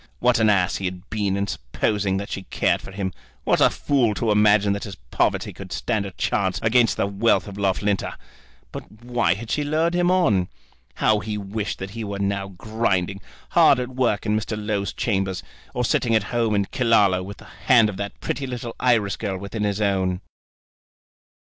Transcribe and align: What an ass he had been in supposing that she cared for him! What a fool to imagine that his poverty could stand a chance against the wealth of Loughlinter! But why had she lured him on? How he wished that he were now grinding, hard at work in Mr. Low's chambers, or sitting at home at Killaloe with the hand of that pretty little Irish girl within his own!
What 0.17 0.39
an 0.39 0.49
ass 0.49 0.77
he 0.77 0.85
had 0.85 1.07
been 1.11 1.37
in 1.37 1.45
supposing 1.45 2.17
that 2.17 2.31
she 2.31 2.41
cared 2.45 2.81
for 2.81 2.89
him! 2.91 3.13
What 3.43 3.61
a 3.61 3.69
fool 3.69 4.15
to 4.15 4.31
imagine 4.31 4.73
that 4.73 4.85
his 4.85 4.95
poverty 4.95 5.53
could 5.53 5.71
stand 5.71 6.07
a 6.07 6.11
chance 6.13 6.57
against 6.63 6.97
the 6.97 7.05
wealth 7.05 7.47
of 7.47 7.55
Loughlinter! 7.55 8.15
But 8.71 9.03
why 9.05 9.35
had 9.35 9.51
she 9.51 9.63
lured 9.63 9.93
him 9.93 10.09
on? 10.09 10.47
How 10.95 11.19
he 11.19 11.37
wished 11.37 11.77
that 11.77 11.91
he 11.91 12.03
were 12.03 12.17
now 12.17 12.47
grinding, 12.47 13.21
hard 13.51 13.79
at 13.79 13.89
work 13.89 14.25
in 14.25 14.35
Mr. 14.35 14.57
Low's 14.57 14.91
chambers, 14.91 15.43
or 15.75 15.85
sitting 15.85 16.15
at 16.15 16.23
home 16.33 16.55
at 16.55 16.71
Killaloe 16.71 17.21
with 17.21 17.37
the 17.37 17.45
hand 17.45 17.87
of 17.87 17.97
that 17.97 18.19
pretty 18.21 18.47
little 18.47 18.75
Irish 18.79 19.17
girl 19.17 19.37
within 19.37 19.63
his 19.65 19.81
own! 19.81 20.21